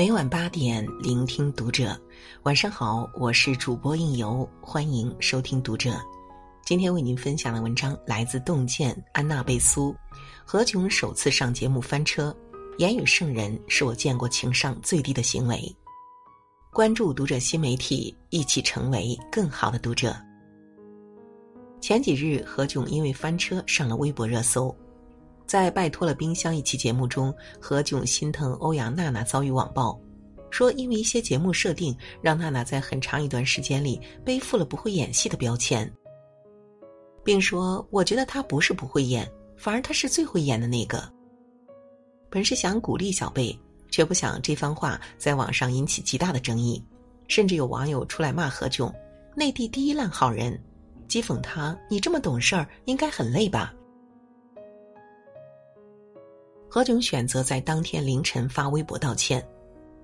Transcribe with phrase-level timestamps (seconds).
[0.00, 1.94] 每晚八点，聆听读者。
[2.44, 6.00] 晚上好，我是主播应由，欢迎收听读者。
[6.64, 9.94] 今天为您分享的文章来自洞见安娜贝苏。
[10.42, 12.34] 何炅首次上节目翻车，
[12.78, 15.60] 言语圣人是我见过情商最低的行为。
[16.72, 20.16] 关注读者新媒体，一起成为更好的读者。
[21.78, 24.74] 前几日，何炅因为翻车上了微博热搜。
[25.50, 30.00] 在《拜托了冰箱》一期节目中，何炅心疼欧阳娜娜遭遇网暴，
[30.48, 35.92] 说因为一些节目设定，让娜娜在很长一段时间里背负了不会演戏的标签，
[37.24, 41.02] 并说：“我觉得她不是不会演，反而她是最会演的那个。”
[42.30, 43.58] 本是想鼓励小贝，
[43.90, 46.80] 却不想这番话在网上引起极大的争议，
[47.26, 48.94] 甚至有网友出来骂何炅
[49.34, 50.56] ：“内地第一烂好人”，
[51.10, 53.74] 讥讽他：“你这么懂事儿，应该很累吧？”
[56.70, 59.44] 何炅选择在当天凌晨发微博道歉。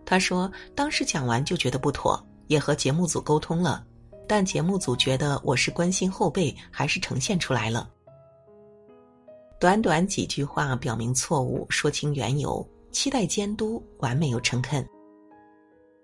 [0.04, 3.86] 他说：“当时讲完就觉得不妥，也和节目组沟通了，
[4.26, 7.88] 但节目组觉得我是关心后辈，还是呈现出来了。
[9.60, 14.84] 短短几句话表明错误，说清缘由，期待监督，完美又诚恳。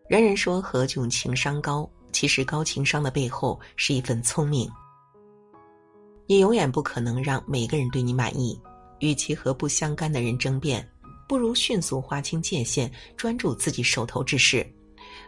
[0.08, 4.70] 人人说何炅情商高，其实高情商的背后是一份聪明。
[6.28, 8.56] 你永远不可能让每个人对你满意。”
[9.02, 10.88] 与其和不相干的人争辩，
[11.28, 14.64] 不如迅速划清界限，专注自己手头之事。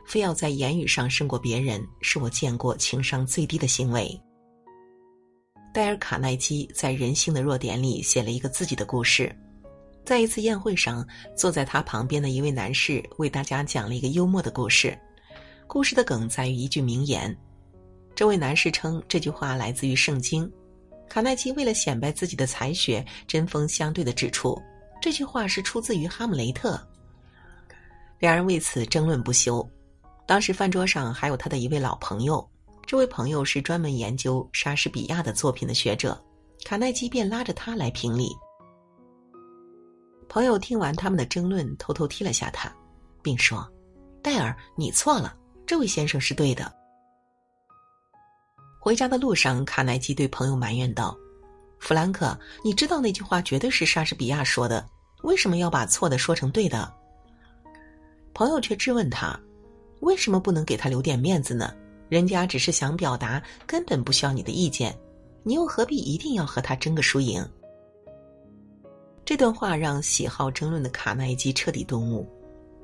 [0.06, 4.08] 非要在言语上胜过别人，是我见过情商最低的行为。
[5.72, 9.34] 戴尔·卡耐基在《人性的弱点》里写了一个自己的故事。
[10.04, 11.04] 在一次宴会上，
[11.36, 14.96] 坐在他旁边的一位男士为大家讲了一个幽默的故事。
[15.66, 17.36] 故事的梗在于一句名言。
[18.14, 20.48] 这位男士称这句话来自于圣经。
[21.08, 24.60] 卡耐基为了显摆自己的才学，针锋相对的指出，
[25.00, 26.74] 这句话是出自于《哈姆雷特》。
[28.18, 29.68] 两人为此争论不休。
[30.26, 32.48] 当时饭桌上还有他的一位老朋友，
[32.86, 36.18] 这位朋友是专门研究莎士比亚的作品的学者，
[36.64, 38.30] 卡耐基便拉着他来评理。
[40.28, 42.74] 朋友听完他们的争论，偷偷踢了下他，
[43.22, 43.70] 并说
[44.22, 45.36] ：“戴尔，你错了，
[45.66, 46.74] 这位先生是对的。”
[48.84, 51.16] 回家的路上，卡耐基对朋友埋怨道
[51.80, 54.86] ：“弗兰克，你知道那句话绝对是莎士比亚说的，
[55.22, 56.92] 为什么要把错的说成对的？”
[58.34, 59.40] 朋友却质问他
[60.00, 61.72] ：“为什么不能给他留点面子呢？
[62.10, 64.94] 人家只是想表达，根本不需要你的意见，
[65.44, 67.42] 你又何必一定要和他争个输赢？”
[69.24, 72.28] 这段话让喜好争论的卡耐基彻底顿悟：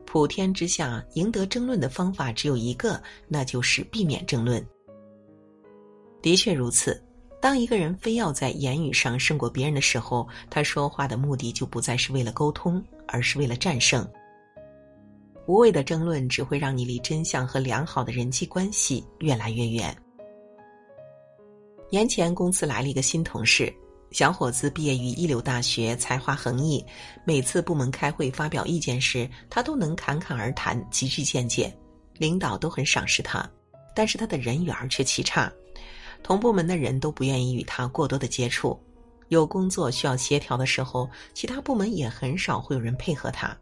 [0.06, 4.66] 普天之下，赢得争论的方法只有一个，那就是避免争论。
[6.22, 7.02] 的确如此，
[7.40, 14.06] 当一个人非要在言语上胜过别人的时候，他说话的目的就不再是为了沟通，而是为了战胜。
[15.46, 19.96] 无谓的争论只会让你离真相和良好的人际关系越来越远。
[21.90, 23.72] 年前公司来了一个新同事，
[24.12, 26.84] 小伙子毕业于一流大学，才华横溢，
[27.24, 31.74] 每次部门开会发表意见时，他都能侃侃而谈，极具见解，
[32.18, 33.50] 领导都很赏识他，
[33.92, 35.50] 但是他的人缘却极差。
[36.22, 38.78] 同部门的人都不愿意与他过多的接触，
[39.28, 43.56] 有工作需要协调的时候，其他部门也很少会有人配合他。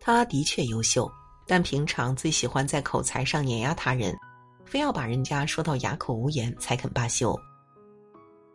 [0.00, 1.10] 他的确优秀，
[1.46, 4.16] 但平常最喜欢在口才上碾压他人，
[4.64, 7.38] 非要把人家说到哑口无言才肯罢休。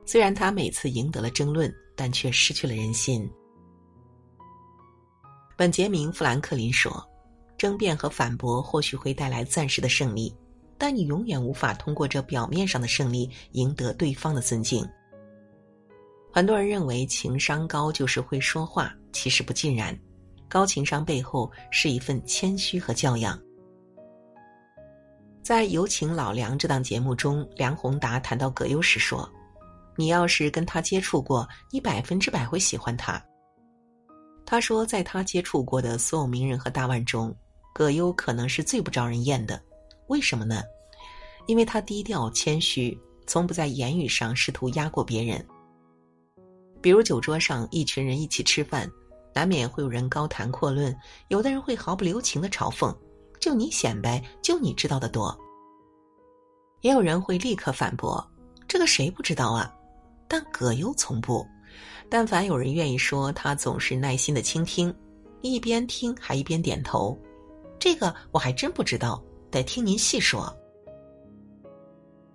[0.06, 3.30] 虽然他每次赢得了争论，但却失去了人心。
[5.58, 7.04] 本杰明·富兰克林说
[7.58, 10.34] ：“争辩和反驳或许会带来暂时的胜利。”
[10.78, 14.88] 但你永远无法通过这表面上的胜利赢得对方的尊敬。
[16.32, 19.98] 很多人认为情商高就是会说话，其实不尽然。
[20.50, 23.38] 高情商背后是一份谦虚和教养。
[25.42, 29.30] 在《有请老梁》这档节目中，梁宏达谈到葛优时说
[29.98, 33.22] ：“你要是跟他接触过，你百分之百会喜欢他。”
[34.46, 37.36] 他说，在他接触过的所有名人和大腕中，
[37.74, 39.62] 葛优可能是最不招人厌的。
[40.08, 40.62] 为什么呢？
[41.46, 45.46] 因为他低调谦虚，从不在言语上试图压过别人。
[46.82, 48.90] 比如酒桌上一群人一起吃饭，
[49.34, 50.96] 难免会有人高谈阔论，
[51.30, 52.96] 有的人会毫不留情的嘲讽
[53.40, 55.38] ：“就你显摆，就你知道的多。”
[56.82, 58.26] 也有人会立刻反驳
[58.68, 59.74] ：“这个谁不知道啊？”
[60.28, 61.46] 但葛优从不，
[62.10, 64.94] 但凡有人愿意说，他总是耐心的倾听，
[65.42, 67.18] 一边听还一边点头
[67.80, 70.56] ：“这个我还真不知道。”得听您细说。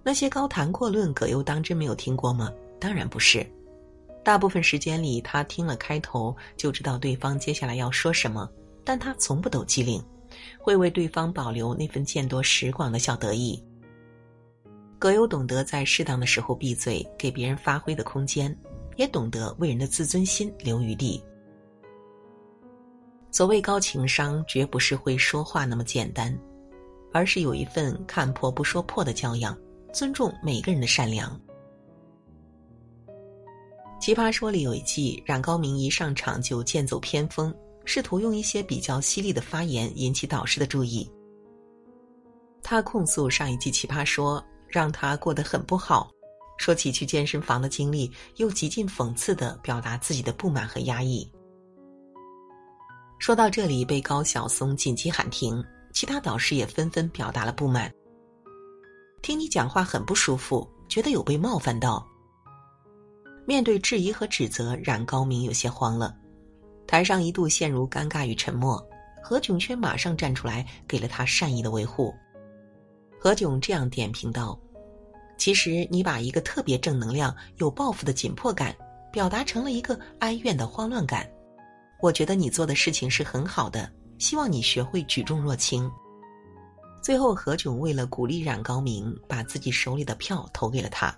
[0.03, 2.53] 那些高谈阔论，葛优当真没有听过吗？
[2.81, 3.47] 当然不是，
[4.25, 8.51] 大部分时间里，他听了开头就知道对方接下来要说什么，
[8.85, 10.03] 但他从不抖机灵，
[10.59, 13.63] 会为对方保留那份见多识广的小得意。
[14.99, 18.57] 葛优懂得在适当的时候闭嘴，给别人发挥的空间，
[18.97, 21.23] 也懂得为人的自尊心留余地。
[23.31, 26.37] 所谓高情商，绝不是会说话那么简单，
[27.13, 29.57] 而是有一份看破不说破的教养，
[29.93, 31.39] 尊重每个人的善良。
[34.01, 37.55] 奇葩说里有一季，冉高明一上场就剑走偏锋，
[37.85, 41.09] 试图用一些比较犀利的发言引起导师的注意。
[42.63, 46.11] 他控诉上一季奇葩说让他过得很不好，
[46.59, 51.31] 说起去健身房的经历，又极尽讽刺的表达自己的不满和压抑。
[53.19, 57.93] 说到这里，被高晓松紧急喊停，其他导师也纷纷表达了不满。
[59.21, 62.07] 听你讲话很不舒服，觉得有被冒犯到。
[63.47, 66.17] 面对质疑和指责，冉高明有些慌了，
[66.87, 68.85] 台上一度陷入尴尬与沉默。
[69.25, 72.13] 何炅却马上站出来，给了他善意的维护。
[73.21, 74.59] 何炅这样点评道
[75.39, 78.75] ：“其实你把一个特别正能量、有抱负的紧迫感，
[79.13, 81.31] 表达成了一个哀怨的慌乱感。
[82.01, 83.89] 我觉得你做的事情是很好的，
[84.23, 85.91] 希望你学会举重若轻。”
[87.03, 91.13] 最后，何炅为了鼓励冉高明，把自己手里的票投给了他。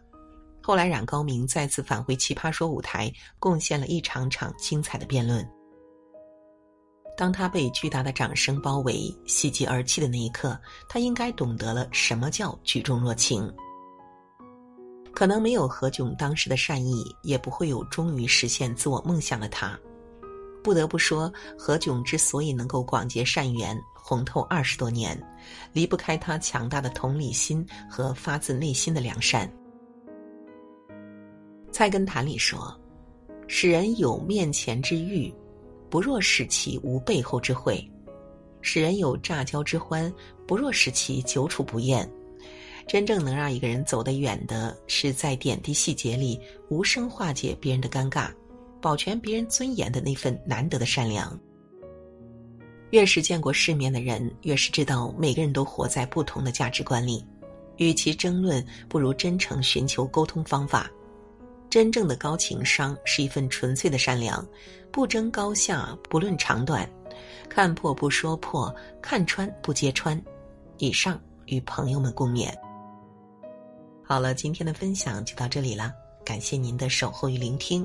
[0.63, 5.47] 后来，冉高明再次返回《奇葩说》舞台，贡献了一场场精彩的辩论。
[7.15, 10.59] 当他被巨大的掌声包围、喜极而泣的那一刻，
[10.89, 13.53] 他应该懂得了什么叫举重若轻。
[15.13, 19.79] 可能没有何炅当时的善意，也不会有终于实现自我梦想的他。
[20.65, 25.23] 不得不说，何炅之所以能够广结善缘、红透二十多年，
[25.75, 29.49] 离不开他强大的同理心和发自内心的良善。
[31.71, 32.75] 菜根谭里说
[33.47, 35.31] ：“使人有面前之欲，
[35.91, 37.77] 不若使其无背后之悔；
[38.63, 40.11] 使人有乍交之欢，
[40.47, 42.11] 不若使其久处不厌。
[42.87, 46.41] 真正能让一个人走得远的，是在点滴细节里
[46.71, 48.31] 无声化解别人的尴尬，
[48.85, 51.41] 保全别人尊严的那份难得的善良。
[52.91, 57.25] 越是见过世面的人，越是知道每个人都活在不同的价值观里。
[57.79, 60.91] 与其争论，不如真诚寻求沟通方法。”
[61.71, 64.47] 真正的高情商是一份纯粹的善良，
[64.93, 66.87] 不争高下，不论长短，
[67.49, 70.23] 看破不说破，看穿不揭穿。
[70.77, 72.53] 以上与朋友们共勉。
[74.05, 75.91] 好了，今天的分享就到这里了，
[76.23, 77.85] 感谢您的守候与聆听，